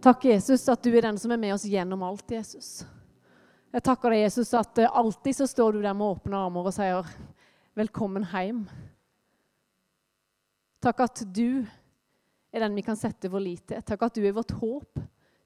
[0.00, 2.86] Takk, Jesus, at du er den som er med oss gjennom alt, Jesus.
[3.68, 6.72] Jeg takker deg, Jesus, at eh, alltid så står du der med åpne armer og
[6.72, 7.10] sier
[7.76, 8.62] 'velkommen hjem'.
[10.80, 11.66] Takk at du
[12.48, 13.82] er den vi kan sette vår lit til.
[13.84, 15.02] Takk at du er vårt håp.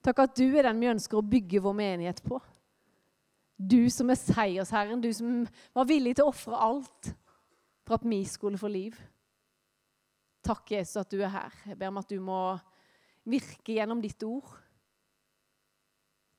[0.07, 2.39] Takk at du er den vi ønsker å bygge vår menighet på.
[3.59, 7.11] Du som er seiersherren, du som var villig til å ofre alt
[7.83, 8.95] for at vi skulle få liv.
[10.47, 11.53] Takk, Jesus, at du er her.
[11.67, 12.55] Jeg ber om at du må
[13.25, 14.49] virke gjennom ditt ord.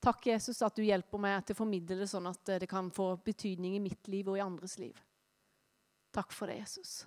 [0.06, 3.16] Takk, Jesus, at du hjelper meg til å formidle det sånn at det kan få
[3.26, 4.98] betydning i mitt liv og i andres liv.
[6.14, 7.00] Takk for det, Jesus.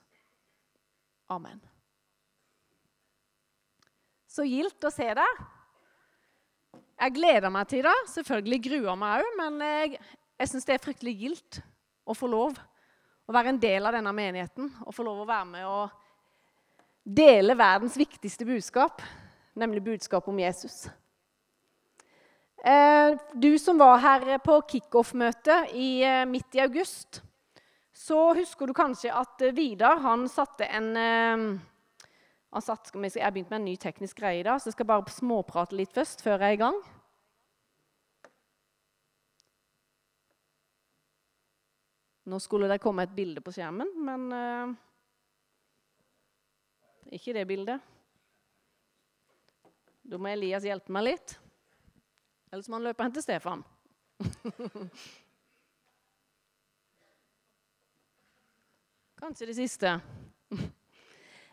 [1.31, 1.61] Amen.
[4.29, 5.45] Så gildt å se deg.
[6.99, 7.95] Jeg gleder meg til det.
[8.11, 10.03] Selvfølgelig gruer meg òg, men jeg,
[10.43, 11.61] jeg syns det er fryktelig gildt
[12.09, 12.59] å få lov
[13.29, 16.05] å være en del av denne menigheten og få lov å være med og
[17.05, 19.03] dele verdens viktigste budskap,
[19.59, 20.87] nemlig budskapet om Jesus.
[22.65, 27.23] Eh, du som var her på kickoff-møtet eh, midt i august,
[27.95, 30.95] så husker du kanskje at Vidar han satte en
[32.49, 34.89] han satt, Jeg har begynt med en ny teknisk greie i dag, så jeg skal
[34.89, 36.79] bare småprate litt først før jeg er i gang.
[42.29, 44.73] Nå skulle det komme et bilde på skjermen, men uh,
[47.13, 47.98] ikke det bildet.
[50.09, 51.35] Da må Elias hjelpe meg litt.
[52.49, 53.61] Ellers må han løpe hen til Stefan.
[59.21, 59.91] Kanskje det siste.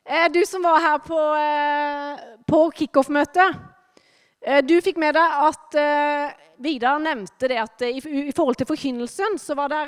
[0.06, 3.56] Eh, du som var her på, eh, på kickoff-møtet,
[4.40, 5.76] eh, du fikk med deg at
[6.62, 8.00] Vidar nevnte det at i,
[8.32, 9.84] forhold til forkynnelsen så var det,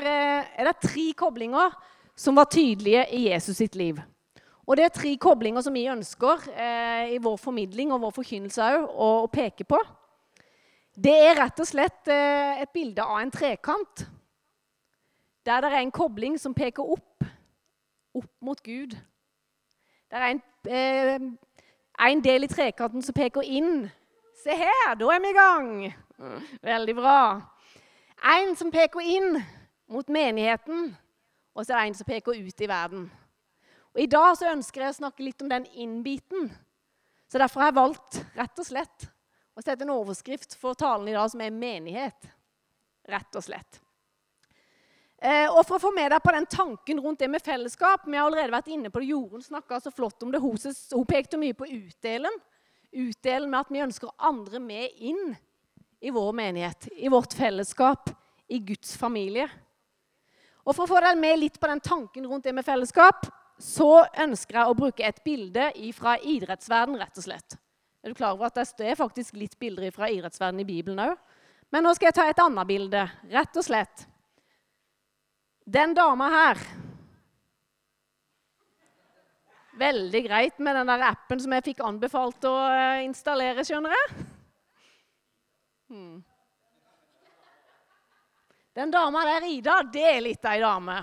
[0.59, 1.71] er det tre koblinger
[2.17, 4.01] som var tydelige i Jesus sitt liv.
[4.67, 8.65] Og det er tre koblinger som vi ønsker eh, i vår formidling og vår forkynnelse
[8.65, 9.79] òg å, å, peke på.
[10.91, 14.03] Det er rett og slett eh, et bilde av en trekant.
[15.47, 17.23] Der det er en kobling som peker opp,
[18.17, 18.97] opp mot Gud.
[20.11, 21.29] Det er en, eh,
[22.09, 23.85] en del i trekanten som peker inn.
[24.43, 25.71] Se her, da er vi i gang!
[26.65, 27.21] Veldig bra.
[28.35, 29.39] En som peker inn
[29.87, 30.91] mot menigheten,
[31.55, 33.07] og så er det en som peker ut i verden.
[33.97, 36.51] Og I dag så ønsker jeg å snakke litt om den inn-biten.
[37.25, 39.07] Så Derfor har jeg valgt rett og slett
[39.57, 42.29] å sette en overskrift for talen i dag som er 'menighet'.
[43.09, 43.79] Rett og slett.
[45.17, 48.17] Eh, og For å få med deg på den tanken rundt det med fellesskap Vi
[48.17, 49.07] har allerede vært inne på det.
[49.07, 50.39] Jorunn snakka så flott om det.
[50.39, 50.57] Hun,
[50.93, 52.33] hun pekte mye på utdelen.
[52.93, 55.35] Utdelen med at vi ønsker andre med inn
[56.01, 58.09] i vår menighet, i vårt fellesskap,
[58.47, 59.49] i Guds familie.
[60.63, 63.25] Og For å få deg med litt på den tanken rundt det med fellesskap,
[63.57, 67.57] så ønsker jeg å bruke et bilde fra idrettsverden, rett og slett.
[68.03, 71.17] Er du klar over at det er faktisk litt bilder fra idrettsverden i Bibelen òg?
[71.73, 73.01] Men nå skal jeg ta et annet bilde,
[73.33, 74.05] rett og slett.
[75.67, 76.61] Den dama her
[79.77, 84.23] Veldig greit med den der appen som jeg fikk anbefalt å eh, installere, skjønner jeg.
[85.91, 86.15] Hmm.
[88.73, 90.97] Den dama der, Ida, det er litt ei dame.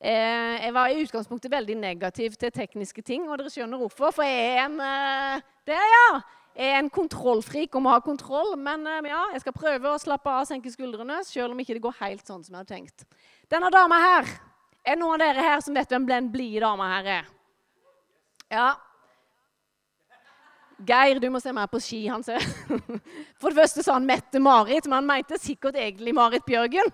[0.00, 4.14] Eh, jeg var i utgangspunktet veldig negativ til tekniske ting, og dere skjønner hvorfor.
[4.16, 6.20] For jeg er en eh, Der, ja!
[6.56, 8.56] Jeg er en kontrollfrik og må ha kontroll.
[8.58, 11.76] Men eh, ja, jeg skal prøve å slappe av og senke skuldrene, selv om ikke
[11.76, 13.04] det går helt sånn som jeg hadde tenkt.
[13.50, 14.38] Denne dama her
[14.80, 17.26] Er noen av dere her som vet hvem den blide dama her er?
[18.48, 18.68] Ja.
[20.88, 22.06] Geir, du må se mer på ski.
[22.08, 22.40] han ser.
[23.40, 26.88] For det første sa han Mette-Marit, men han mente sikkert egentlig Marit Bjørgen.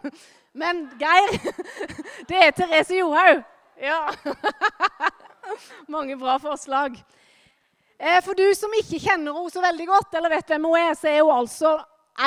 [0.57, 1.37] Men Geir,
[2.29, 3.43] det er Therese Johaug.
[3.81, 4.09] Ja.
[5.93, 6.97] Mange bra forslag.
[7.99, 10.95] Eh, for du som ikke kjenner henne så veldig godt, eller vet hvem hun er,
[10.97, 11.77] så er hun altså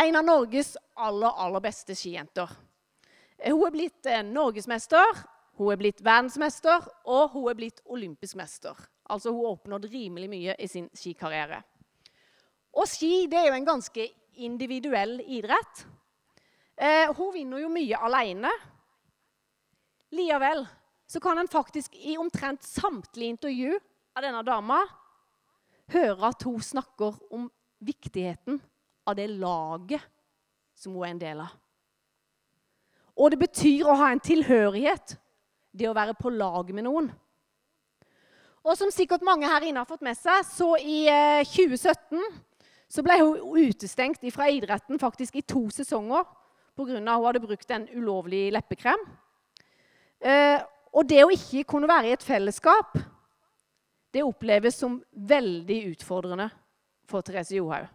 [0.03, 2.53] en av Norges aller, aller beste skijenter.
[3.39, 5.25] Eh, hun er blitt eh, norgesmester,
[5.59, 8.77] hun er blitt verdensmester, og hun er blitt olympisk mester.
[9.09, 11.63] Altså Hun har oppnådd rimelig mye i sin skikarriere.
[12.77, 14.05] Og ski det er jo en ganske
[14.45, 15.81] individuell idrett.
[16.79, 18.51] Eh, hun vinner jo mye alene.
[20.15, 20.63] Likevel
[21.09, 23.73] så kan en faktisk i omtrent samtlige intervju
[24.15, 24.77] av denne dama
[25.91, 27.49] høre at hun snakker om
[27.83, 28.61] viktigheten
[29.03, 30.05] av det laget
[30.77, 31.51] som hun er en del av.
[33.19, 35.17] Og det betyr å ha en tilhørighet,
[35.75, 37.09] det å være på lag med noen.
[38.63, 41.03] Og som sikkert mange her inne har fått med seg, så i
[41.43, 42.39] 2017 eh,
[42.89, 46.23] så ble hun utestengt fra idretten faktisk i to sesonger
[46.79, 46.97] pga.
[46.97, 49.01] at hun hadde brukt en ulovlig leppekrem.
[50.19, 50.59] Eh,
[50.93, 52.97] og det å ikke kunne være i et fellesskap,
[54.11, 56.49] det oppleves som veldig utfordrende
[57.09, 57.87] for Therese Johaug.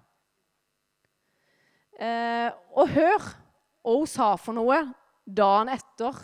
[1.98, 3.19] Eh, og hør
[3.84, 4.81] hva hun sa for noe
[5.25, 6.16] dagen etter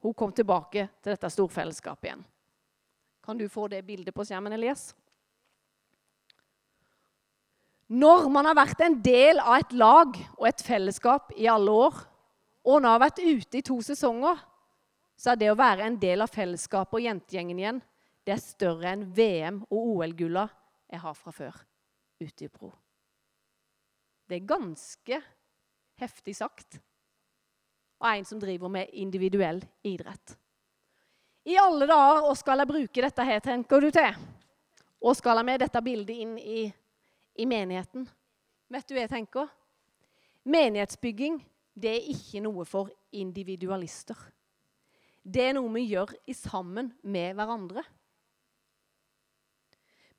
[0.00, 2.22] hun kom tilbake til dette storfellesskapet igjen.
[3.24, 4.94] Kan du få det bildet på skjermen, Elias?
[7.90, 11.96] Når man har vært en del av et lag og et fellesskap i alle år,
[12.70, 14.38] og nå har vært ute i to sesonger,
[15.18, 17.80] så er det å være en del av fellesskapet og jentegjengen igjen
[18.26, 20.46] det er større enn VM- og OL-gulla
[20.90, 21.56] jeg har fra før
[22.20, 22.70] ute i Pro.
[24.28, 25.20] Det er ganske
[26.00, 26.78] heftig sagt
[28.00, 30.36] av en som driver med individuell idrett.
[31.48, 34.20] I alle dager, hva skal jeg bruke dette her, tenker du til?
[35.00, 36.68] Og skal jeg med dette bildet inn i,
[37.40, 38.04] i menigheten?
[38.70, 39.48] Vet du hva jeg tenker?
[40.50, 41.40] Menighetsbygging
[41.80, 44.18] det er ikke noe for individualister.
[45.20, 47.84] Det er noe vi gjør i sammen med hverandre.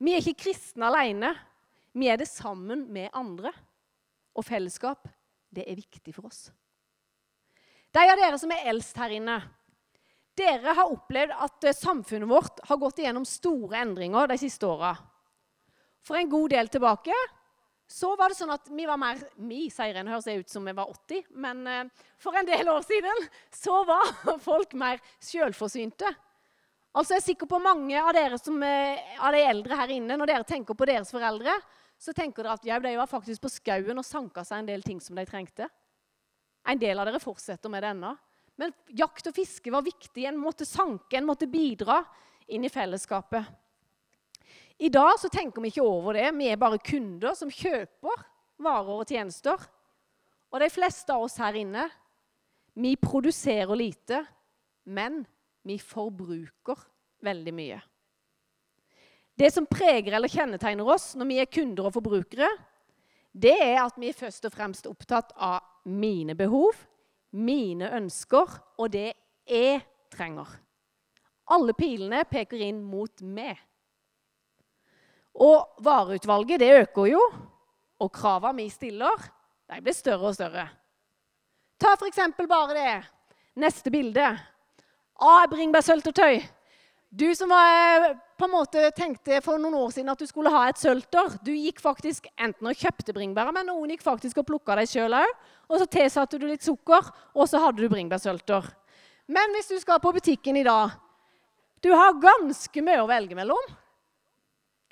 [0.02, 1.30] Vi er ikke kristne alene.
[1.94, 3.52] Vi er det sammen med andre.
[4.34, 5.06] Og fellesskap,
[5.52, 6.46] det er viktig for oss.
[7.92, 9.36] De av dere som er eldst her inne,
[10.38, 14.94] dere har opplevd at eh, samfunnet vårt har gått igjennom store endringer de siste åra.
[16.02, 17.16] For en god del tilbake
[17.92, 20.74] så var det sånn at vi var mer Vi, sier en, høres ut som vi
[20.76, 24.12] var 80, men eh, for en del år siden så var
[24.48, 26.08] folk mer sjølforsynte.
[26.92, 30.16] Altså, Jeg er sikker på mange av dere som er, av de eldre her inne,
[30.16, 31.54] når dere tenker på deres foreldre,
[32.00, 34.84] så tenker dere at ja, de var faktisk på skauen og sanka seg en del
[34.84, 35.68] ting som de trengte.
[36.68, 38.12] En del av dere fortsetter med det ennå.
[38.60, 40.26] Men jakt og fiske var viktig.
[40.28, 42.02] En måtte sanke, en måtte bidra
[42.52, 43.48] inn i fellesskapet.
[44.78, 46.30] I dag så tenker vi ikke over det.
[46.36, 48.24] Vi er bare kunder som kjøper
[48.62, 49.60] varer og tjenester.
[50.52, 51.86] Og de fleste av oss her inne,
[52.74, 54.22] vi produserer lite,
[54.88, 55.22] men
[55.66, 56.78] vi forbruker
[57.24, 57.80] veldig mye.
[59.38, 62.48] Det som preger eller kjennetegner oss når vi er kunder og forbrukere,
[63.32, 66.76] det er at vi er først og fremst opptatt av mine behov,
[67.32, 69.14] mine ønsker og det
[69.48, 69.80] jeg
[70.12, 70.50] trenger.
[71.52, 73.56] Alle pilene peker inn mot meg.
[75.34, 77.22] Og vareutvalget det øker jo,
[78.02, 79.28] og kravene vi stiller,
[79.72, 80.66] de blir større og større.
[81.80, 82.18] Ta f.eks.
[82.48, 82.90] bare det
[83.58, 84.26] neste bilde.
[85.22, 86.42] Ah, bringebærsøltetøy.
[87.12, 90.50] Du som var, eh, på en måte tenkte for noen år siden at du skulle
[90.50, 94.46] ha et sølter, du gikk faktisk enten og kjøpte bringebærer, men noen gikk faktisk og
[94.48, 95.34] plukka deg sjøl òg.
[95.68, 98.64] Og så tilsatte du litt sukker, og så hadde du bringebærsølter.
[99.28, 100.98] Men hvis du skal på butikken i dag
[101.82, 103.58] Du har ganske mye å velge mellom.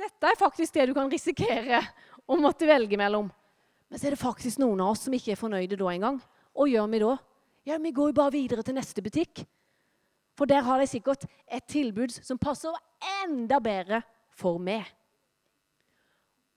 [0.01, 1.83] Dette er faktisk det du kan risikere
[2.25, 3.29] å måtte velge mellom.
[3.91, 6.21] Men så er det faktisk noen av oss som ikke er fornøyde da engang.
[6.57, 7.17] Hva gjør vi da?
[7.69, 9.43] Ja, Vi går jo bare videre til neste butikk.
[10.39, 12.73] For der har de sikkert et tilbud som passer
[13.25, 14.01] enda bedre
[14.33, 14.87] for meg.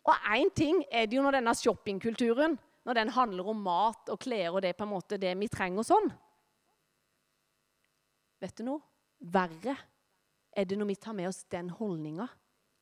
[0.08, 4.20] Og én ting er det jo når denne shoppingkulturen når den handler om mat og
[4.20, 6.10] klær og det på en måte det vi trenger og sånn.
[8.44, 8.84] Vet du noe?
[9.24, 9.76] Verre
[10.52, 12.28] er det når vi tar med oss den holdninga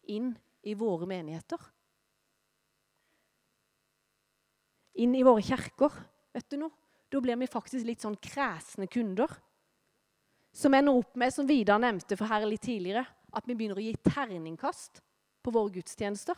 [0.09, 0.31] inn
[0.67, 1.61] i våre menigheter.
[5.01, 5.95] Inn i våre kjerker.
[6.35, 6.75] Vet du noe?
[7.11, 9.31] Da blir vi faktisk litt sånn kresne kunder
[10.55, 13.83] som ender opp med, som Vidar nevnte for her litt tidligere, at vi begynner å
[13.83, 14.99] gi terningkast
[15.43, 16.35] på våre gudstjenester.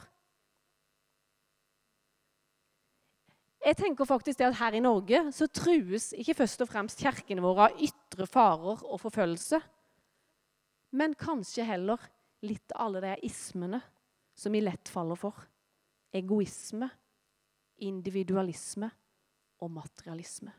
[3.63, 7.43] Jeg tenker faktisk det at Her i Norge så trues ikke først og fremst kirkene
[7.43, 9.61] våre av ytre farer og forfølgelse,
[10.99, 12.01] men kanskje heller
[12.43, 13.79] litt alle de ismene
[14.35, 15.37] som vi lett faller for.
[16.13, 16.89] Egoisme,
[17.81, 18.89] individualisme
[19.63, 20.51] og materialisme.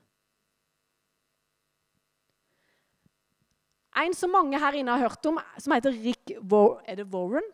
[3.95, 7.47] En som mange her inne har hørt om, som heter Rick War Er det Warren?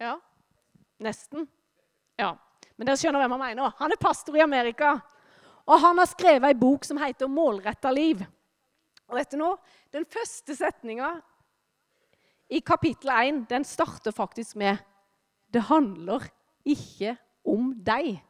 [0.00, 0.18] Ja?
[1.00, 1.46] Nesten.
[2.20, 2.34] Ja.
[2.76, 3.72] Men dere skjønner hvem han mener.
[3.78, 4.98] Han er pastor i Amerika.
[5.64, 8.26] Og han har skrevet ei bok som heter 'Målretta liv'.
[9.08, 9.56] Og vet du nå,
[9.92, 11.20] Den første setninga
[12.48, 14.78] i kapittel 1 den starter faktisk med
[15.52, 16.28] 'Det handler
[16.64, 18.20] ikke om deg'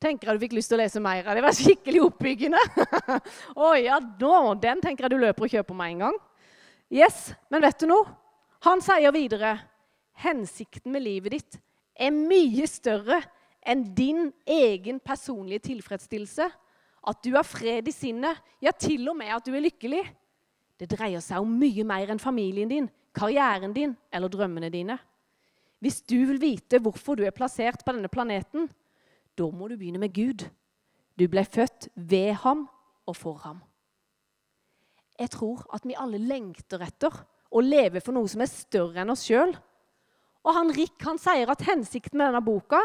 [0.00, 1.36] tenker jeg du fikk lyst til å lese mer av.
[1.36, 2.60] Det var skikkelig oppbyggende.
[3.64, 6.18] Å ja, nå, Den tenker jeg du løper og kjøper med en gang.
[6.92, 8.04] Yes, Men vet du noe?
[8.66, 9.56] Han sier videre
[10.22, 11.58] hensikten med livet ditt
[11.96, 13.18] er mye større
[13.66, 16.46] enn din egen personlige tilfredsstillelse.
[17.06, 20.02] At du har fred i sinnet, ja, til og med at du er lykkelig.
[20.76, 24.98] Det dreier seg om mye mer enn familien din, karrieren din eller drømmene dine.
[25.82, 28.68] Hvis du vil vite hvorfor du er plassert på denne planeten,
[29.36, 30.46] da må du begynne med Gud.
[31.16, 32.66] Du ble født ved ham
[33.06, 33.60] og for ham.
[35.16, 37.12] Jeg tror at vi alle lengter etter
[37.52, 39.54] å leve for noe som er større enn oss sjøl.
[40.46, 42.82] Og han Rick han sier at hensikten med denne boka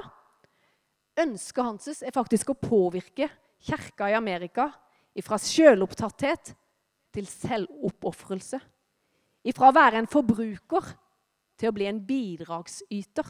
[1.19, 3.27] Ønsket hans er faktisk å påvirke
[3.61, 4.69] kirka i Amerika
[5.19, 6.53] fra selvopptatthet
[7.11, 8.61] til selvoppofrelse.
[9.51, 10.87] Fra å være en forbruker
[11.61, 13.27] til å bli en bidragsyter.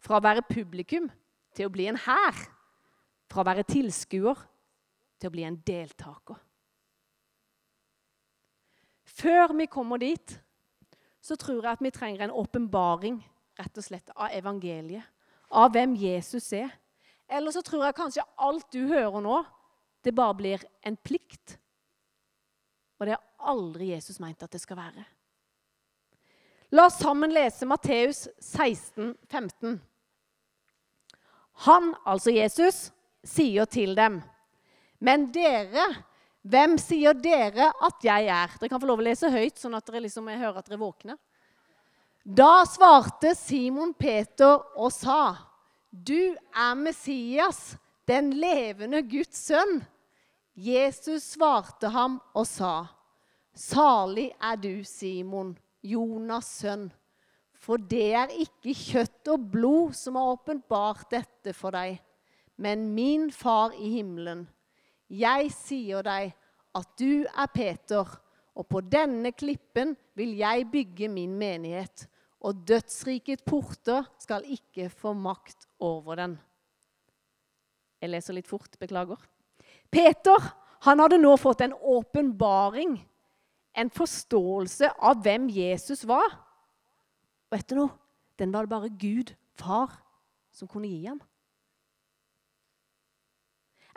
[0.00, 1.10] Fra å være publikum
[1.56, 2.38] til å bli en hær.
[3.30, 4.38] Fra å være tilskuer
[5.20, 6.38] til å bli en deltaker.
[9.10, 10.36] Før vi kommer dit,
[11.20, 13.18] så tror jeg at vi trenger en åpenbaring
[13.60, 15.04] rett og slett av evangeliet.
[15.50, 16.70] Av hvem Jesus er.
[17.28, 19.40] Eller så tror jeg kanskje alt du hører nå,
[20.06, 21.58] det bare blir en plikt.
[22.98, 25.04] Og det har aldri Jesus meint at det skal være.
[26.70, 29.80] La oss sammen lese Matteus 16, 15.
[31.66, 32.90] Han, altså Jesus,
[33.26, 34.20] sier til dem,
[35.00, 35.88] men dere
[36.40, 38.54] hvem sier dere at jeg er?
[38.56, 41.18] Dere kan få lov å lese høyt, sånn at dere liksom hører at dere våkner.
[42.24, 45.36] Da svarte Simon Peter og sa,
[45.90, 47.76] Du er Messias,
[48.08, 49.80] den levende Guds sønn.
[50.54, 52.88] Jesus svarte ham og sa,
[53.52, 56.88] Salig er du, Simon, Jonas' sønn.
[57.60, 61.98] For det er ikke kjøtt og blod som har åpenbart dette for deg,
[62.56, 64.46] men min far i himmelen.
[65.10, 66.32] Jeg sier deg
[66.76, 68.06] at du er Peter,
[68.56, 72.06] og på denne klippen vil jeg bygge min menighet.
[72.40, 76.38] Og dødsrikets porter skal ikke få makt over den.
[78.00, 79.20] Jeg leser litt fort, beklager.
[79.92, 80.48] Peter
[80.86, 82.96] han hadde nå fått en åpenbaring,
[83.76, 86.34] en forståelse av hvem Jesus var.
[87.50, 87.92] Og du noe?
[88.38, 89.92] Den var det bare Gud, far,
[90.52, 91.20] som kunne gi ham.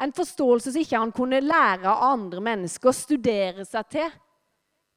[0.02, 4.10] En forståelse som ikke han kunne lære av andre mennesker, og studere seg til.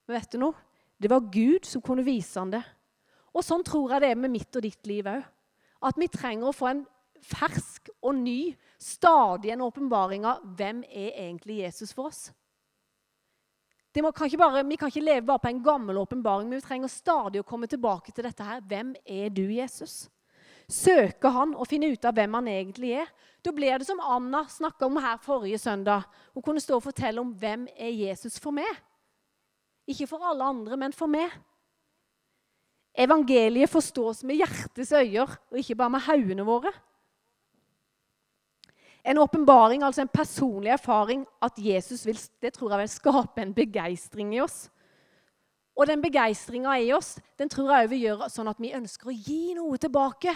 [0.07, 0.57] Men vet du noe?
[0.97, 2.63] Det var Gud som kunne vise ham det.
[3.37, 5.23] Og sånn tror jeg det er med mitt og ditt liv òg.
[5.85, 6.87] At vi trenger å få en
[7.27, 12.31] fersk og ny, stadig en åpenbaring av hvem er egentlig Jesus for oss.
[13.97, 17.41] Kan bare, vi kan ikke leve bare på en gammel åpenbaring, men vi trenger stadig
[17.41, 18.61] å komme tilbake til dette her.
[18.61, 20.05] Hvem er du, Jesus?
[20.67, 23.11] søke han og finne ut av hvem han egentlig er.
[23.45, 26.07] Da blir det som Anna snakka om her forrige søndag.
[26.35, 28.71] Hun kunne stå og fortelle om hvem er Jesus for meg.
[29.87, 31.31] Ikke for alle andre, men for meg.
[32.97, 36.73] Evangeliet forstås med hjertets øyer og ikke bare med haugene våre.
[39.07, 43.55] En åpenbaring, altså en personlig erfaring, at Jesus vil, det tror jeg vil skape en
[43.55, 44.67] begeistring i oss.
[45.77, 49.15] Og den begeistringa i oss den tror jeg vil gjøre sånn at vi ønsker å
[49.15, 50.33] gi noe tilbake.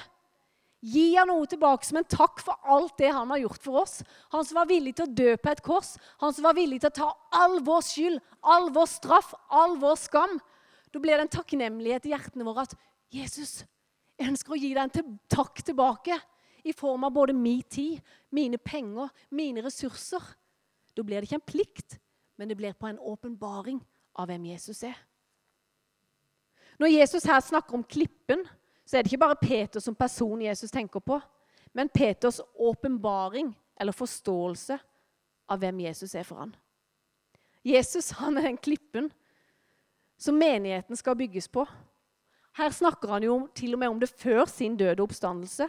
[0.80, 3.98] Gi han noe tilbake som en takk for alt det han har gjort for oss.
[4.32, 6.92] Han som var villig til å dø på et kors, han som var villig til
[6.92, 7.08] å ta
[7.42, 10.38] all vår skyld, all vår straff, all vår skam.
[10.92, 12.76] Da blir det en takknemlighet i hjertene våre at
[13.12, 13.62] Jesus,
[14.20, 16.16] jeg ønsker å gi deg en takk tilbake.
[16.64, 18.00] I form av både min tid,
[18.30, 20.22] mine penger, mine ressurser.
[20.96, 21.98] Da blir det ikke en plikt,
[22.36, 23.80] men det blir på en åpenbaring
[24.18, 24.96] av hvem Jesus er.
[26.80, 28.46] Når Jesus her snakker om klippen,
[28.86, 31.20] så er det ikke bare Peter som person Jesus tenker på,
[31.72, 34.78] men Peters åpenbaring eller forståelse
[35.50, 36.54] av hvem Jesus er for han.
[37.62, 39.10] Jesus han er den klippen
[40.20, 41.66] som menigheten skal bygges på.
[42.56, 45.68] Her snakker han jo til og med om det før sin døde oppstandelse.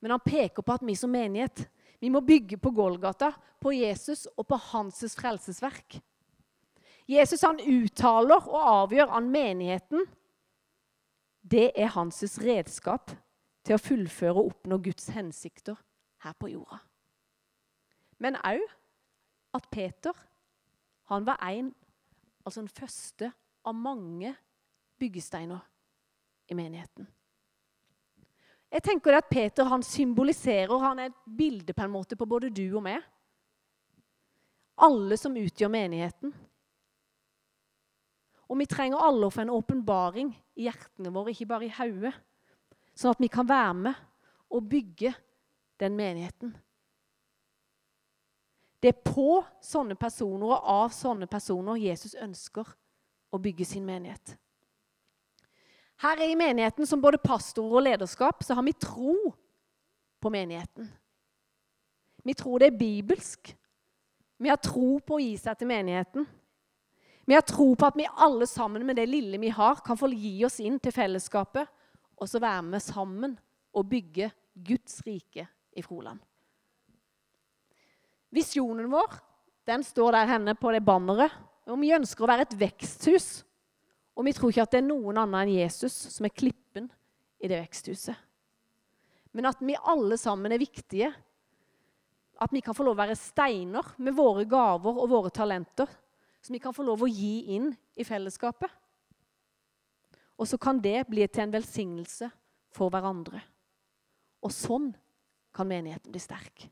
[0.00, 1.66] Men han peker på at vi som menighet
[2.00, 5.96] vi må bygge på Golgata, på Jesus og på hans frelsesverk.
[7.08, 10.04] Jesus han uttaler og avgjør an menigheten
[11.50, 13.12] det er hans redskap
[13.66, 15.78] til å fullføre og oppnå Guds hensikter
[16.24, 16.80] her på jorda.
[18.18, 18.64] Men òg
[19.54, 20.16] at Peter
[21.06, 21.70] han var en,
[22.42, 23.30] altså den første
[23.66, 24.32] av mange
[24.98, 25.62] byggesteiner
[26.50, 27.06] i menigheten.
[28.72, 32.50] Jeg tenker at Peter han symboliserer han er et bilde på en måte på både
[32.50, 33.04] du og meg.
[34.82, 36.34] Alle som utgjør menigheten.
[38.46, 42.12] Og vi trenger alle å få en åpenbaring i hjertene våre, ikke bare i hodet.
[42.96, 44.04] Sånn at vi kan være med
[44.52, 45.12] og bygge
[45.80, 46.54] den menigheten.
[48.80, 52.68] Det er på sånne personer og av sånne personer Jesus ønsker
[53.32, 54.36] å bygge sin menighet.
[56.02, 59.16] Her i menigheten, som både pastor og lederskap, så har vi tro
[60.20, 60.88] på menigheten.
[62.26, 63.54] Vi tror det er bibelsk.
[64.36, 66.26] Vi har tro på å gi seg til menigheten.
[67.26, 70.10] Vi har tro på at vi alle sammen med det lille vi har, kan få
[70.12, 71.72] gi oss inn til fellesskapet
[72.16, 73.34] og så være med sammen
[73.76, 76.20] og bygge Guds rike i Froland.
[78.36, 79.16] Visjonen vår
[79.66, 81.32] den står der henne på det banneret.
[81.66, 83.40] Og vi ønsker å være et veksthus
[84.16, 86.88] Og vi tror ikke at det er noen annen enn Jesus som er klippen
[87.42, 88.16] i det veksthuset.
[89.36, 91.10] Men at vi alle sammen er viktige.
[92.40, 95.90] At vi kan få lov å være steiner med våre gaver og våre talenter.
[96.40, 98.72] Som vi kan få lov å gi inn i fellesskapet.
[100.36, 102.30] Og så kan det bli til en velsignelse
[102.76, 103.42] for hverandre.
[104.44, 104.90] Og sånn
[105.56, 106.66] kan menigheten bli sterk.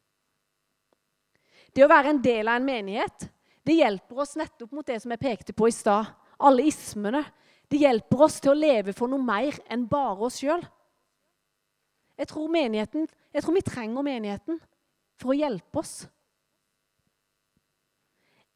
[1.75, 3.29] Det å være en del av en menighet
[3.65, 6.11] det hjelper oss nettopp mot det som jeg pekte på i stad.
[6.45, 7.25] Alle ismene.
[7.71, 10.63] Det hjelper oss til å leve for noe mer enn bare oss sjøl.
[12.15, 14.61] Jeg, jeg tror vi trenger menigheten
[15.19, 15.95] for å hjelpe oss.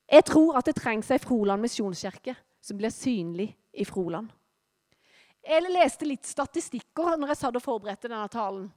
[0.08, 4.30] Jeg tror at det trengs ei Froland misjonskirke som blir synlig i Froland.
[5.44, 8.68] Jeg leste litt statistikker når jeg satt og forberedte denne talen.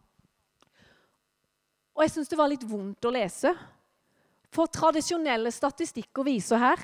[1.96, 3.52] Og jeg syns det var litt vondt å lese.
[4.52, 6.84] For tradisjonelle statistikker viser her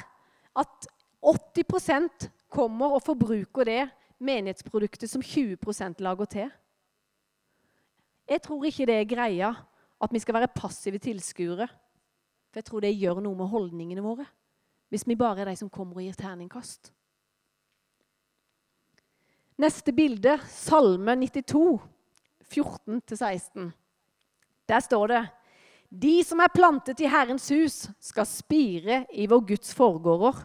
[0.57, 0.87] at
[1.23, 3.81] 80% kommer og forbruker det
[4.19, 6.51] menighetsproduktet som 20% lager til.
[8.27, 9.51] Jeg tror ikke det er greia
[10.03, 11.67] at vi skal være passive tilskuere.
[12.51, 14.27] For jeg tror det gjør noe med holdningene våre
[14.87, 16.93] hvis vi bare er de som kommer og gir terningkast.
[19.59, 21.81] Neste bilde, Salme 92,
[22.47, 23.71] 14-16.
[24.69, 25.21] Der står det
[25.89, 30.39] De som er plantet i Herrens hus, skal spire i vår Guds forgårder.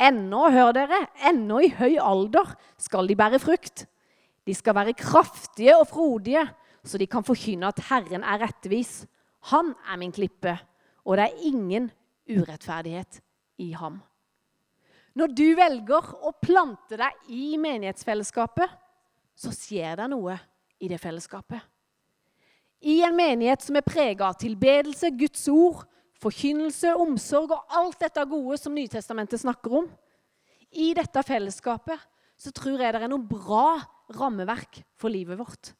[0.00, 3.84] Ennå, hør dere, ennå i høy alder skal de bære frukt.
[4.48, 6.46] De skal være kraftige og frodige,
[6.84, 9.04] så de kan forkynne at Herren er rettvis.
[9.52, 10.56] Han er min klippe,
[11.04, 11.90] og det er ingen
[12.30, 13.20] urettferdighet
[13.60, 14.00] i ham.
[15.14, 18.70] Når du velger å plante deg i menighetsfellesskapet,
[19.36, 20.36] så skjer det noe
[20.80, 21.60] i det fellesskapet.
[22.80, 25.82] I en menighet som er prega av tilbedelse, Guds ord,
[26.20, 29.90] forkynnelse, omsorg og alt dette gode som Nytestamentet snakker om.
[30.70, 32.00] I dette fellesskapet
[32.40, 33.80] så tror jeg det er noe bra
[34.16, 35.72] rammeverk for livet vårt.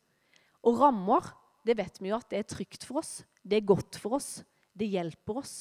[0.66, 1.25] Og rammer,
[1.64, 3.20] det vet vi jo at det er trygt for oss.
[3.42, 4.40] Det er godt for oss.
[4.72, 5.55] Det hjelper oss.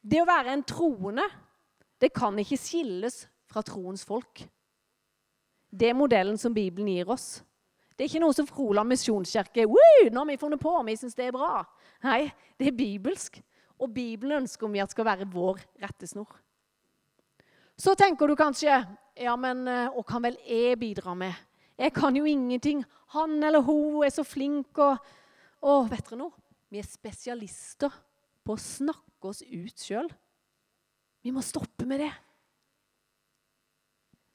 [0.00, 1.26] Det å være en troende,
[2.00, 4.42] det kan ikke skilles fra troens folk.
[5.70, 7.42] Det er modellen som Bibelen gir oss.
[8.00, 11.26] Det er ikke noe som Froland misjonskirke Nå har vi funnet på, vi syns det
[11.26, 11.58] er bra.
[12.00, 13.34] Nei, det er bibelsk.
[13.76, 16.30] Og Bibelen ønsker vi at skal være vår rettesnor.
[17.76, 18.78] Så tenker du kanskje
[19.20, 21.36] ja, men eh, hva kan vel jeg bidra med?
[21.76, 22.80] Jeg kan jo ingenting.
[23.12, 24.96] Han eller hun er så flink og,
[25.60, 26.32] Å, vet dere noe?
[26.72, 27.92] Vi er spesialister
[28.40, 30.08] på å snakke oss ut sjøl.
[31.20, 32.08] Vi må stoppe med det.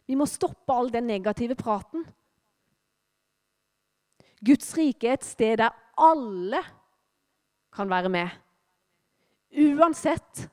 [0.06, 2.06] Vi må stoppe all den negative praten.
[4.44, 6.62] Guds rike er et sted der alle
[7.76, 8.34] kan være med.
[9.56, 10.46] Uansett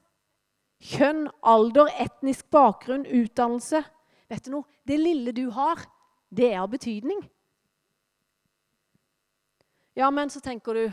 [0.83, 3.83] kjønn, alder, etnisk bakgrunn, utdannelse.
[4.31, 4.67] Vet du noe?
[4.87, 5.83] Det lille du har,
[6.31, 7.21] det er av betydning.
[9.99, 10.87] Ja, men så tenker du,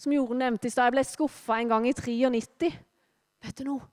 [0.00, 2.72] som Jorunn nevnte i stad, jeg ble skuffa en gang i 93.
[3.44, 3.86] Vet du noe?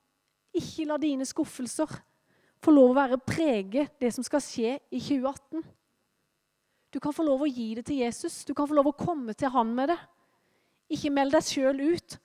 [0.53, 1.91] Ikke la dine skuffelser
[2.63, 5.63] få lov å være prege det som skal skje i 2018.
[6.93, 8.43] Du kan få lov å gi det til Jesus.
[8.45, 9.97] Du kan få lov å komme til han med det.
[10.93, 12.17] Ikke meld deg sjøl ut,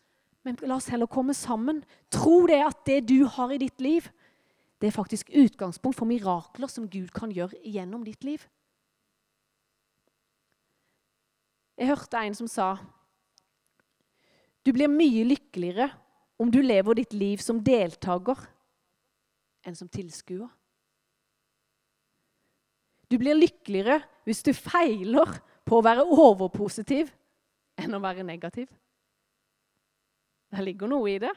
[0.44, 1.80] men la oss heller komme sammen.
[2.12, 4.10] Tro det at det du har i ditt liv,
[4.78, 8.44] det er faktisk utgangspunkt for mirakler som Gud kan gjøre gjennom ditt liv.
[11.78, 12.72] Jeg hørte en som sa
[14.66, 15.86] du blir mye lykkeligere
[16.36, 18.42] om du lever ditt liv som deltaker
[19.64, 20.50] enn som tilskuer.
[23.08, 27.10] Du blir lykkeligere hvis du feiler på å være overpositiv
[27.78, 28.68] enn å være negativ.
[30.48, 31.32] Det ligger noe i det.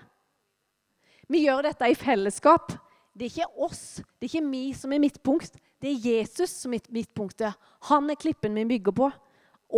[1.32, 2.74] Vi gjør dette i fellesskap.
[3.12, 3.84] Det er ikke oss,
[4.20, 5.58] det er ikke vi som er midtpunkt.
[5.82, 7.56] Det er Jesus som er midtpunktet.
[7.90, 9.10] Han er klippen vi bygger på.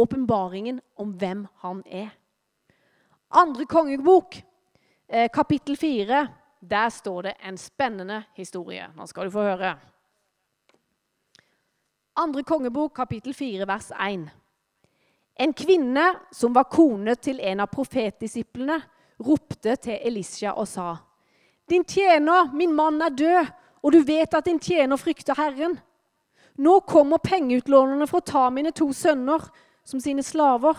[0.03, 2.11] Åpenbaringen om hvem han er.
[3.33, 4.37] Andre kongebok,
[5.09, 6.27] eh, kapittel fire,
[6.61, 8.87] der står det en spennende historie.
[8.95, 9.75] Nå skal du få høre.
[12.15, 14.29] Andre kongebok, kapittel 4, vers 1.
[15.39, 18.77] En kvinne som var kone til en av profetdisiplene,
[19.23, 20.95] ropte til Elisha og sa.:
[21.69, 23.45] Din tjener, min mann, er død,
[23.83, 25.79] og du vet at din tjener frykter Herren.
[26.57, 29.49] Nå kommer pengeutlånerne for å ta mine to sønner
[29.83, 30.77] som sine slaver.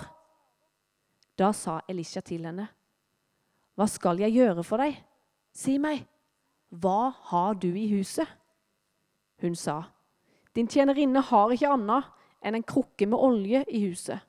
[1.38, 2.68] Da sa Elisha til henne,
[3.74, 4.94] Hva skal jeg gjøre for deg?
[5.52, 6.06] Si meg,
[6.70, 8.28] hva har du i huset?
[9.42, 9.82] Hun sa,
[10.54, 12.10] din tjenerinne har ikke annet
[12.44, 14.20] enn en krukke med olje i huset.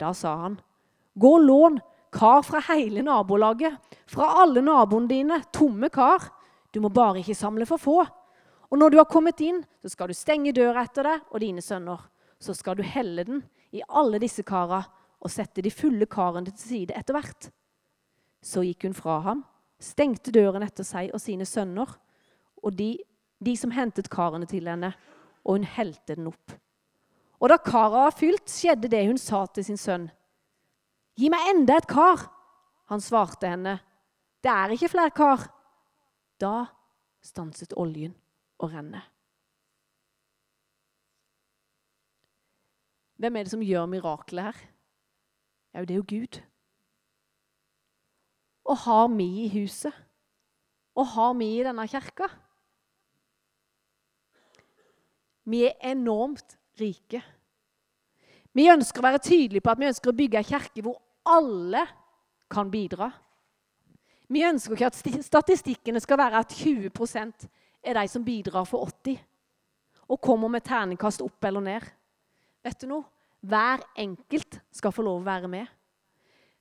[0.00, 0.58] Da sa han,
[1.14, 1.78] gå og lån
[2.14, 6.28] kar fra hele nabolaget, fra alle naboene dine, tomme kar.
[6.74, 7.96] Du må bare ikke samle for få.
[8.70, 11.62] Og når du har kommet inn, så skal du stenge døra etter deg og dine
[11.62, 12.00] sønner.
[12.42, 13.42] Så skal du helle den
[13.74, 14.82] i alle disse kara
[15.24, 17.50] og sette de fulle karene til side etter hvert.
[18.44, 19.44] Så gikk hun fra ham,
[19.80, 21.94] stengte døren etter seg og sine sønner
[22.64, 22.96] og de,
[23.42, 24.92] de som hentet karene til henne,
[25.44, 26.54] og hun helte den opp.
[27.42, 30.06] Og da karet var fylt, skjedde det hun sa til sin sønn.
[31.18, 32.28] Gi meg enda et kar.
[32.92, 33.78] Han svarte henne,
[34.44, 35.44] det er ikke flere kar.
[36.40, 36.66] Da
[37.24, 38.14] stanset oljen
[38.60, 39.00] å renne.
[43.20, 44.58] Hvem er det som gjør miraklet her?
[45.74, 46.40] Ja, det er jo Gud.
[48.64, 49.94] Og har vi i huset?
[50.94, 52.28] Og har vi i denne kirka?
[55.44, 57.20] Vi er enormt rike.
[58.54, 61.82] Vi ønsker å være tydelige på at vi ønsker å bygge en kirke hvor alle
[62.52, 63.10] kan bidra.
[64.30, 67.48] Vi ønsker ikke at statistikkene skal være at 20%
[67.84, 69.18] er de som bidrar for 80
[70.04, 71.86] og kommer med terningkast opp eller ned.
[72.64, 73.08] Vet du noe?
[73.44, 75.68] Hver enkelt skal få lov å være med.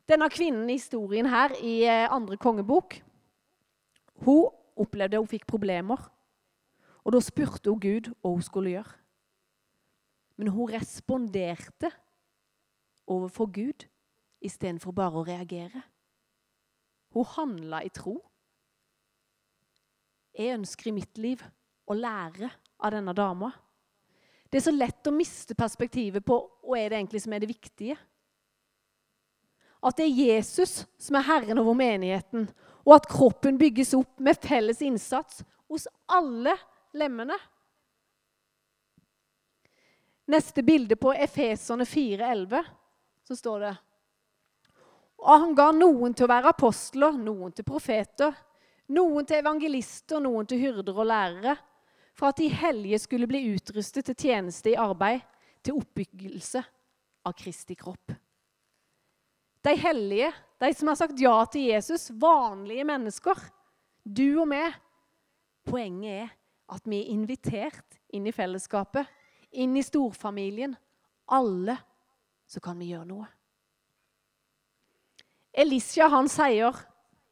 [0.10, 2.98] Denne kvinnen i historien her i eh, andre kongebok
[4.26, 6.00] hun opplevde hun fikk problemer.
[7.04, 9.00] Og da spurte hun Gud hva hun skulle gjøre.
[10.40, 11.92] Men hun responderte
[13.08, 13.86] overfor Gud
[14.44, 15.84] istedenfor bare å reagere.
[17.14, 18.18] Hun handla i tro.
[20.34, 21.44] Jeg ønsker i mitt liv
[21.86, 22.50] å lære
[22.84, 23.52] av denne dama.
[24.50, 27.52] Det er så lett å miste perspektivet på hva er det egentlig som er det
[27.52, 27.98] viktige.
[29.84, 32.48] At det er Jesus som er herren over menigheten,
[32.84, 36.56] og at kroppen bygges opp med felles innsats hos alle
[36.94, 37.38] lemmene.
[40.26, 42.64] Neste bilde på Efeserne 4,11,
[43.28, 43.74] så står det
[45.24, 48.34] Og han ga noen til å være apostler, noen til profeter,
[48.96, 51.56] noen til evangelister, noen til hyrder og lærere,
[52.14, 55.24] for at de hellige skulle bli utrustet til tjeneste i arbeid,
[55.64, 56.62] til oppbyggelse
[57.24, 58.12] av Kristi kropp.
[59.64, 60.30] De hellige,
[60.60, 63.40] de som har sagt ja til Jesus, vanlige mennesker,
[64.04, 64.76] du og meg.
[65.64, 66.32] Poenget er
[66.74, 69.08] at vi er invitert inn i fellesskapet,
[69.52, 70.76] inn i storfamilien.
[71.32, 71.78] Alle
[72.48, 73.28] så kan vi gjøre noe.
[75.54, 76.74] Elisha han sier,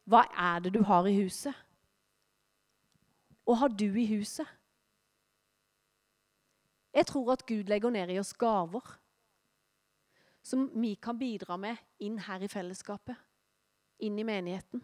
[0.06, 1.56] 'Hva er det du har i huset?'
[3.46, 4.48] Og har du i huset?
[6.94, 8.98] Jeg tror at Gud legger ned i oss gaver
[10.44, 13.16] som vi kan bidra med inn her i fellesskapet,
[14.00, 14.82] inn i menigheten.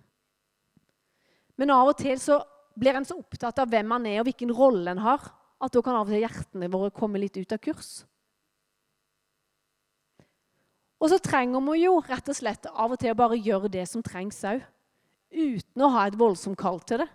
[1.58, 2.38] Men av og til så
[2.78, 5.26] blir en så opptatt av hvem man er og hvilken rolle en har,
[5.58, 7.92] at da kan av og til hjertene våre komme litt ut av kurs.
[10.98, 13.86] Og så trenger vi jo rett og slett av og til å bare gjøre det
[13.90, 14.64] som trengs òg.
[15.28, 17.10] Uten å ha et voldsomt kall til det.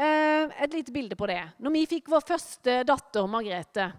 [0.00, 1.42] Eh, et lite bilde på det.
[1.60, 3.90] Når vi fikk vår første datter, Margrethe,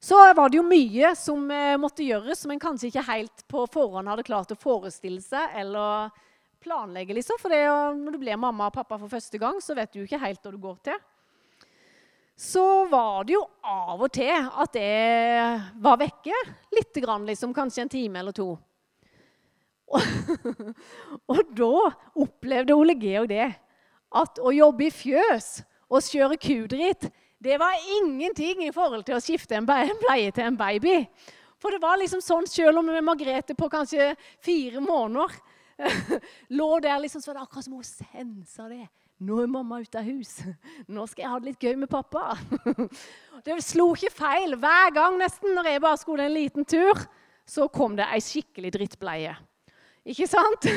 [0.00, 3.66] så var det jo mye som eh, måtte gjøres, som en kanskje ikke helt på
[3.70, 6.08] forhånd hadde klart å forestille seg eller
[6.62, 7.14] planlegge.
[7.16, 7.38] liksom.
[7.40, 7.62] For det,
[7.98, 10.52] når du blir mamma og pappa for første gang, så vet du ikke helt hva
[10.52, 11.00] du går til.
[12.40, 16.36] Så var det jo av og til at jeg var vekke
[16.72, 18.54] lite grann, liksom, kanskje en time eller to.
[19.90, 20.06] Og,
[21.34, 21.72] og da
[22.22, 23.50] opplevde Ole Georg det.
[24.10, 29.22] At å jobbe i fjøs og kjøre kudritt det var ingenting i forhold til å
[29.22, 31.06] skifte en bleie til en baby.
[31.60, 35.38] For det var liksom sånn, Selv om Margrethe på kanskje fire måneder
[36.58, 38.86] lå der, liksom, så var det akkurat som hun sensa det.
[39.20, 40.38] Nå er mamma ute av hus.
[40.94, 42.36] Nå skal jeg ha det litt gøy med pappa.
[43.44, 44.52] Det slo ikke feil.
[44.60, 46.98] Hver gang nesten når jeg bare skulle en liten tur,
[47.48, 49.32] så kom det ei skikkelig drittbleie.
[50.12, 50.68] Ikke sant?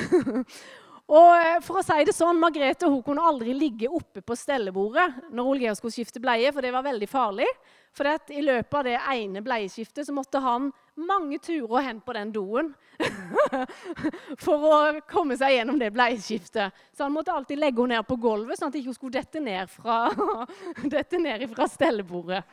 [1.11, 5.09] Og eh, for å si det sånn, Margrethe hun kunne aldri ligge oppe på stellebordet
[5.35, 7.49] når Olgeir skulle skifte bleie, for det var veldig farlig.
[7.93, 12.31] For I løpet av det ene bleieskiftet så måtte han mange turer hen på den
[12.33, 12.71] doen
[14.45, 14.79] for å
[15.09, 16.73] komme seg gjennom det bleieskiftet.
[16.93, 19.41] Så han måtte alltid legge henne ned på gulvet, sånn at hun ikke skulle dette
[19.43, 19.99] ned fra,
[20.95, 22.43] dette ned fra stellebordet.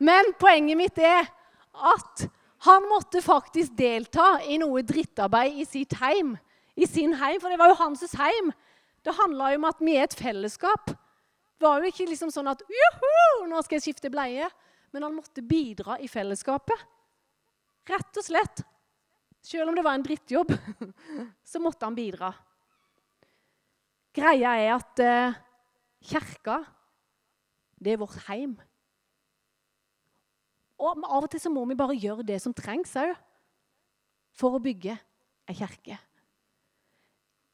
[0.00, 1.28] Men poenget mitt er
[1.94, 2.26] at
[2.64, 6.36] han måtte faktisk delta i noe drittarbeid i sitt heim
[6.80, 8.52] i sin heim, for det var jo hans heim.
[9.04, 10.92] Det handla om at vi er et fellesskap.
[11.60, 14.48] Det var jo ikke liksom sånn at Juhu, nå skal jeg skifte bleie.
[14.90, 16.86] Men han måtte bidra i fellesskapet.
[17.88, 18.62] Rett og slett.
[19.40, 20.52] Selv om det var en drittjobb,
[21.50, 22.32] så måtte han bidra.
[24.14, 25.38] Greia er at eh,
[26.10, 26.58] kirka,
[27.80, 28.58] det er vårt heim.
[30.80, 33.12] Og av og til så må vi bare gjøre det som trengs òg
[34.36, 34.94] for å bygge
[35.50, 35.98] ei kirke.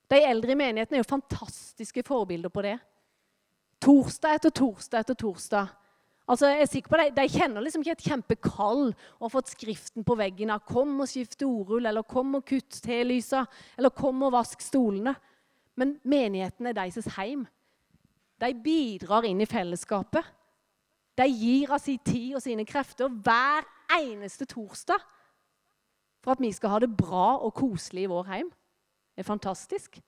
[0.06, 2.76] De eldre i menigheten er jo fantastiske forbilder på det.
[3.82, 5.72] Torsdag etter torsdag etter torsdag.
[6.26, 9.52] Altså, jeg er sikker på det, De kjenner liksom ikke et kjempekall og har fått
[9.52, 13.46] skriften på veggen av 'Kom og skift ordrull', eller 'Kom og kutt telysa',
[13.78, 15.14] eller 'Kom og vask stolene'.
[15.76, 17.46] Men menigheten er deres heim.
[18.40, 20.24] De bidrar inn i fellesskapet.
[21.16, 23.64] De gir av sin tid og sine krefter hver
[23.96, 25.00] eneste torsdag
[26.22, 28.48] for at vi skal ha det bra og koselig i vår heim.
[29.14, 30.00] Det er fantastisk.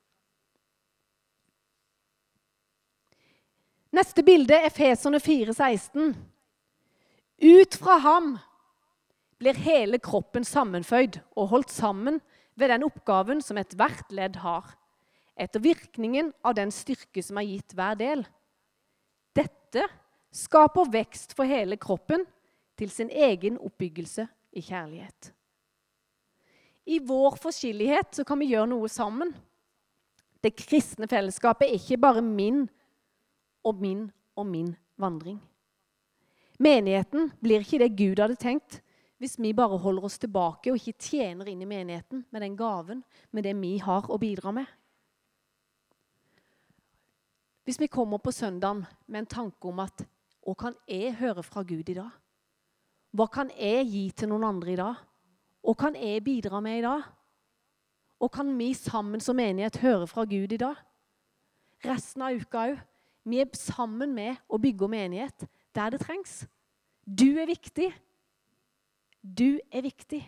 [3.94, 6.12] Neste bilde er Feserne 4,16.
[7.38, 8.34] Ut fra ham
[9.40, 12.18] blir hele kroppen sammenføyd og holdt sammen
[12.58, 14.66] ved den oppgaven som ethvert ledd har,
[15.38, 18.26] etter virkningen av den styrke som er gitt hver del.
[19.38, 19.86] Dette
[20.34, 22.26] skaper vekst for hele kroppen
[22.78, 25.32] til sin egen oppbyggelse i kjærlighet.
[26.88, 29.30] I vår forskjellighet kan vi gjøre noe sammen.
[30.42, 32.66] Det kristne fellesskapet er ikke bare min
[33.64, 35.38] og min og min vandring.
[36.58, 38.80] Menigheten blir ikke det Gud hadde tenkt
[39.18, 43.02] hvis vi bare holder oss tilbake og ikke tjener inn i menigheten med den gaven,
[43.34, 44.66] med det vi har å bidra med.
[47.66, 50.06] Hvis vi kommer på søndagen med en tanke om at
[50.46, 52.14] hva kan jeg høre fra Gud i dag?
[53.12, 55.02] Hva kan jeg gi til noen andre i dag?
[55.66, 57.02] Hva kan jeg bidra med i dag?
[58.18, 60.78] Hva kan vi sammen som menighet høre fra Gud i dag?
[61.84, 62.80] Resten av uka òg.
[63.28, 65.44] Vi er sammen med å bygge menighet
[65.76, 66.46] der det trengs.
[67.04, 67.90] Du er viktig.
[69.20, 70.22] Du er viktig.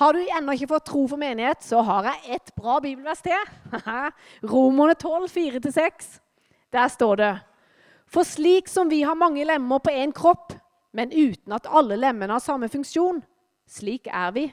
[0.00, 3.52] Har du ennå ikke fått tro for menighet, så har jeg et bra bibelvers til.
[4.52, 6.08] Romerne 12, 4-6.
[6.74, 7.34] Der står det
[8.10, 10.56] For slik som vi har mange lemmer på én kropp,
[10.94, 13.22] men uten at alle lemmene har samme funksjon,
[13.70, 14.48] slik er vi,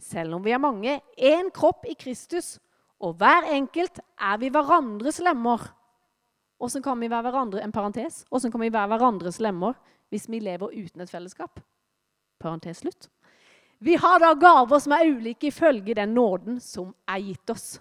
[0.00, 2.58] selv om vi er mange, én kropp i Kristus
[3.00, 5.62] og hver enkelt er vi hverandres lemmer.
[6.62, 9.74] Åssen kan vi være hverandre en parentes, Hvordan kan vi være hverandres lemmer
[10.10, 11.60] hvis vi lever uten et fellesskap?
[12.40, 13.10] Parentes slutt.
[13.78, 17.80] Vi har da gaver som er ulike ifølge den nåden som er gitt oss.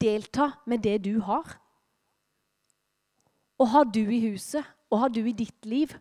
[0.00, 1.56] Delta med det du har.
[3.60, 5.92] Og har du i huset, og har du i ditt liv,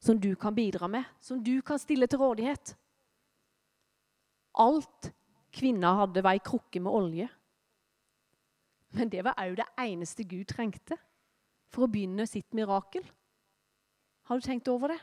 [0.00, 2.74] som du kan bidra med, som du kan stille til rådighet.
[4.54, 5.10] Alt
[5.54, 7.28] Kvinna hadde var ei krukke med olje.
[8.94, 10.98] Men det var òg det eneste Gud trengte
[11.70, 13.04] for å begynne sitt mirakel.
[14.28, 15.00] Har du tenkt over det?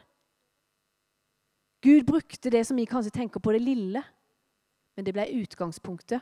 [1.81, 4.03] Gud brukte det som vi kanskje tenker på det lille,
[4.95, 6.21] men det ble utgangspunktet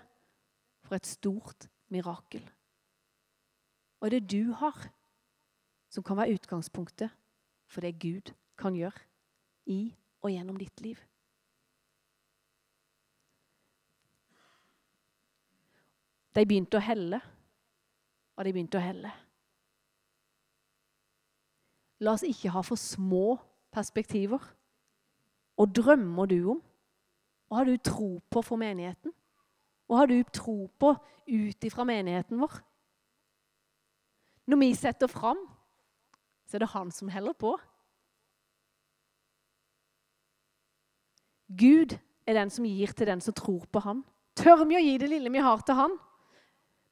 [0.85, 2.45] for et stort mirakel.
[3.99, 4.77] Og det du har,
[5.91, 7.11] som kan være utgangspunktet
[7.67, 9.03] for det Gud kan gjøre
[9.67, 9.81] i
[10.23, 10.99] og gjennom ditt liv.
[16.35, 17.19] De begynte å helle,
[18.37, 19.11] og de begynte å helle.
[21.99, 23.37] La oss ikke ha for små
[23.75, 24.39] perspektiver.
[25.59, 26.61] Og drømmer du om?
[27.49, 29.11] Og har du tro på for menigheten?
[29.89, 30.93] Og har du tro på
[31.27, 32.59] ut ifra menigheten vår?
[34.49, 35.41] Når vi setter fram,
[36.47, 37.51] så er det han som heller på.
[41.49, 44.03] Gud er den som gir til den som tror på han.
[44.37, 45.97] Tør vi å gi det lille vi har, til han?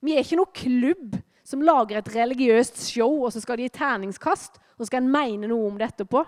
[0.03, 3.75] Vi er ikke noe klubb som lager et religiøst show, og så skal de gi
[3.79, 6.23] terningskast, og så skal en mene noe om det etterpå.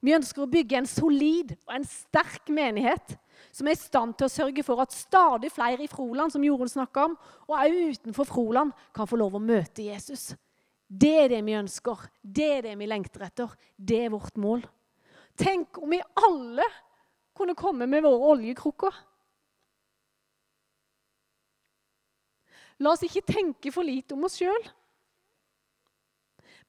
[0.00, 3.18] Vi ønsker å bygge en solid og en sterk menighet
[3.52, 6.70] som er i stand til å sørge for at stadig flere i Froland som Jorunn
[6.70, 7.16] snakka om,
[7.48, 10.30] og òg utenfor Froland, kan få lov å møte Jesus.
[10.90, 12.06] Det er det vi ønsker.
[12.22, 13.52] Det er det vi lengter etter.
[13.76, 14.64] Det er vårt mål.
[15.38, 16.66] Tenk om vi alle
[17.36, 18.96] kunne komme med våre oljekrukker.
[22.80, 24.62] La oss ikke tenke for lite om oss sjøl,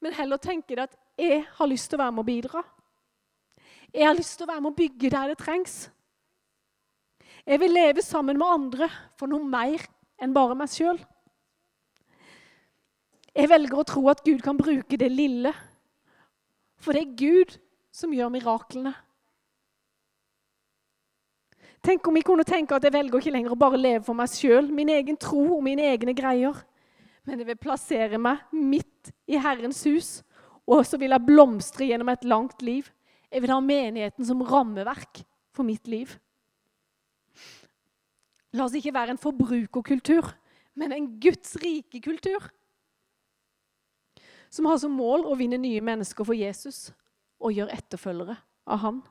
[0.02, 2.62] men heller tenke at jeg har lyst til å være med å bidra.
[3.92, 5.76] Jeg har lyst til å være med å bygge der det trengs.
[7.46, 9.84] Jeg vil leve sammen med andre for noe mer
[10.22, 10.98] enn bare meg sjøl.
[13.32, 15.54] Jeg velger å tro at Gud kan bruke det lille,
[16.82, 17.56] for det er Gud
[17.94, 18.92] som gjør miraklene.
[21.82, 24.30] Tenk om jeg kunne tenke at jeg velger ikke lenger å bare leve for meg
[24.30, 26.60] sjøl, min egen tro og mine egne greier.
[27.26, 30.10] Men jeg vil plassere meg midt i Herrens hus,
[30.62, 32.86] og så vil jeg blomstre gjennom et langt liv.
[33.32, 36.14] Jeg vil ha menigheten som rammeverk for mitt liv.
[38.54, 40.28] La oss ikke være en forbrukerkultur,
[40.78, 42.46] men en Guds rike kultur.
[44.52, 46.90] Som har som mål å vinne nye mennesker for Jesus
[47.42, 48.36] og gjøre etterfølgere
[48.70, 49.02] av Han.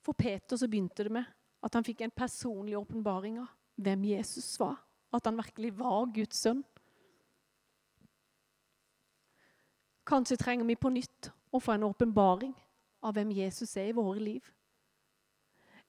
[0.00, 1.28] For Peter så begynte det med
[1.60, 4.76] at han fikk en personlig åpenbaring av hvem Jesus var.
[5.12, 6.60] at han virkelig var Guds sønn.
[10.06, 12.52] Kanskje trenger vi på nytt å få en åpenbaring
[13.02, 14.44] av hvem Jesus er i våre liv.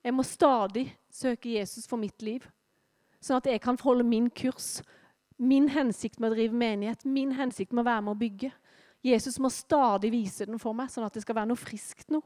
[0.02, 2.48] Jeg må stadig søke Jesus for mitt liv,
[3.22, 4.82] sånn at jeg kan forholde min kurs,
[5.38, 8.52] min hensikt med å drive menighet, min hensikt med å være med å bygge.
[9.06, 12.22] Jesus må stadig vise den for meg, sånn at det skal være noe friskt nå.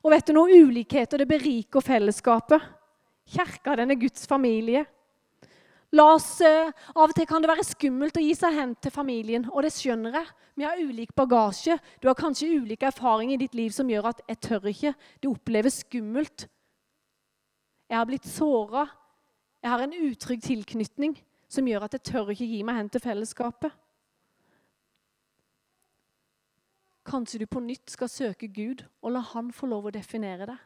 [0.00, 0.62] Og vet du noe?
[0.64, 2.62] Ulikheter det beriker fellesskapet.
[3.30, 4.86] Kirka, den er Guds familie.
[5.92, 8.94] La oss, uh, Av og til kan det være skummelt å gi seg hen til
[8.94, 10.30] familien, og det skjønner jeg.
[10.60, 11.76] Vi har ulik bagasje.
[11.98, 14.94] Du har kanskje ulike erfaringer i ditt liv som gjør at 'jeg tør ikke'.
[15.20, 16.46] Det oppleves skummelt.
[17.90, 18.86] Jeg har blitt såra.
[19.62, 21.16] Jeg har en utrygg tilknytning
[21.48, 23.72] som gjør at jeg tør ikke gi meg hen til fellesskapet.
[27.06, 30.58] Kanskje du på nytt skal søke Gud og la Han få lov å definere deg.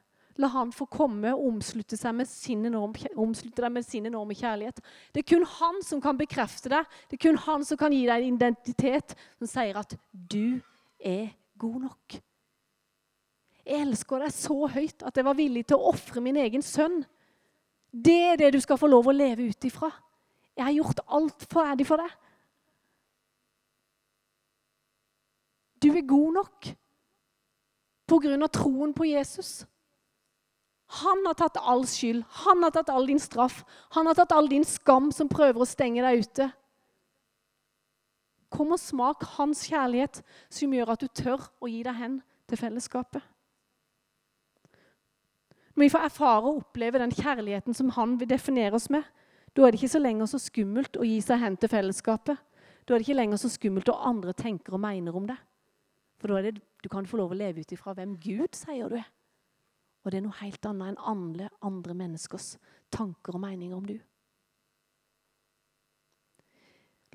[0.43, 4.81] La han få komme og omslutte, enorme, omslutte deg med sin enorme kjærlighet.
[5.15, 6.89] Det er kun han som kan bekrefte deg.
[7.09, 10.59] Det er kun han som kan gi deg en identitet som sier at du
[10.99, 12.17] er god nok.
[13.65, 17.05] Jeg elsker deg så høyt at jeg var villig til å ofre min egen sønn.
[17.95, 19.93] Det er det du skal få lov å leve ut ifra.
[20.59, 22.11] Jeg har gjort alt ferdig for deg.
[25.85, 26.73] Du er god nok
[28.09, 29.67] på grunn av troen på Jesus.
[31.03, 33.63] Han har tatt all skyld, han har tatt all din straff,
[33.97, 36.49] han har tatt all din skam som prøver å stenge deg ute.
[38.55, 40.21] Kom og smak hans kjærlighet,
[40.53, 42.19] som gjør at du tør å gi deg hen
[42.49, 43.25] til fellesskapet.
[45.75, 49.03] Når vi får erfare og oppleve den kjærligheten som han vil definere oss med,
[49.55, 52.39] da er det ikke så lenger så skummelt å gi seg hen til fellesskapet.
[52.85, 55.41] Da er det ikke lenger så skummelt hva andre tenker og mener om det.
[56.25, 58.89] For da er det, du kan få lov å leve ut ifra hvem Gud sier
[58.89, 59.09] du er.
[60.01, 62.55] Og det er noe helt annet enn alle andre menneskers
[62.89, 63.99] tanker og meninger om du.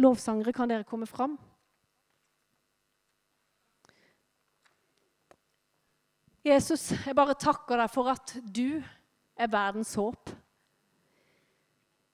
[0.06, 1.39] Lovsangere, kan dere komme fram?
[6.45, 10.36] Jesus, jeg bare takker deg for at du er verdens håp.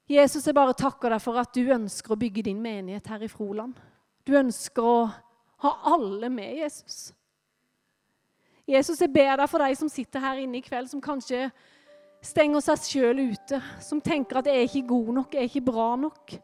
[0.07, 3.33] Jesus, jeg bare takker deg for at du ønsker å bygge din menighet her i
[3.35, 3.75] Froland.
[4.23, 4.97] Du ønsker å
[5.65, 7.13] ha alle med, Jesus.
[8.65, 11.51] Jesus, jeg ber deg for de som sitter her inne i kveld, som kanskje
[12.25, 15.71] stenger seg sjøl ute, som tenker at 'jeg er ikke god nok, jeg er ikke
[15.71, 16.39] bra nok'.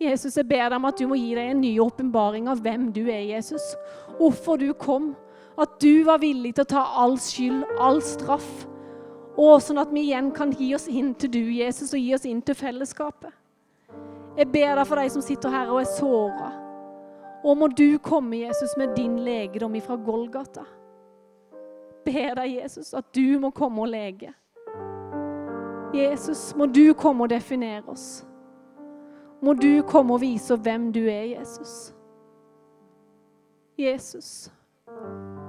[0.00, 2.92] Jesus, jeg ber deg om at du må gi deg en ny åpenbaring av hvem
[2.92, 3.74] du er, Jesus.
[4.18, 5.16] Hvorfor du kom.
[5.58, 8.66] At du var villig til å ta all skyld, all straff.
[9.36, 12.26] Og sånn at vi igjen kan gi oss inn til du, Jesus, og gi oss
[12.28, 13.32] inn til fellesskapet.
[14.36, 16.65] Jeg ber deg for de som sitter her og er såra.
[17.46, 20.66] Og må du komme, Jesus, med din legedom ifra Golgata
[22.06, 24.32] ber deg, Jesus, at du må komme og lege.
[25.94, 28.24] Jesus, må du komme og definere oss.
[29.42, 31.74] Må du komme og vise hvem du er, Jesus.
[33.76, 34.50] Jesus,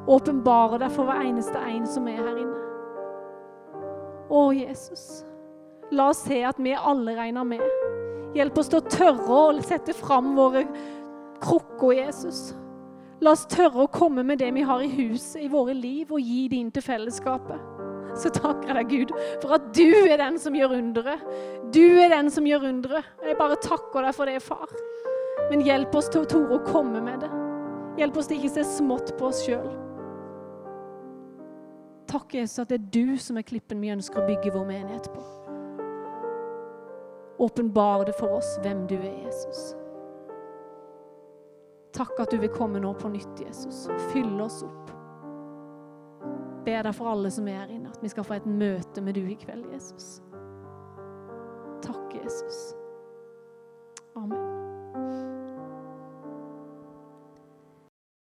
[0.07, 2.63] åpenbare deg for hver eneste en som er her inne.
[4.27, 5.05] Å, Jesus,
[5.95, 7.63] la oss se at vi alle regner med.
[8.35, 10.65] Hjelp oss til å tørre å sette fram våre
[11.41, 12.51] krukker, Jesus.
[13.21, 16.21] La oss tørre å komme med det vi har i huset, i våre liv, og
[16.21, 17.73] gi det inn til fellesskapet.
[18.17, 21.25] Så takker jeg deg, Gud, for at du er den som gjør underet.
[21.73, 23.09] Du er den som gjør underet.
[23.25, 24.71] Jeg bare takker deg for det, far.
[25.51, 27.31] Men hjelp oss til å tore å komme med det.
[27.97, 29.67] Hjelp oss til ikke å se smått på oss sjøl.
[32.07, 35.09] Takk, Jesus, at det er du som er klippen vi ønsker å bygge vår menighet
[35.11, 35.25] på.
[37.43, 39.75] Åpenbar det for oss hvem du er, Jesus.
[41.97, 43.87] Takk at du vil komme nå på nytt, Jesus.
[44.11, 44.91] Fylle oss opp.
[46.65, 49.17] Ber deg for alle som er her inne, at vi skal få et møte med
[49.17, 50.19] du i kveld, Jesus.
[51.81, 52.75] Takk, Jesus.
[54.17, 54.56] Amen.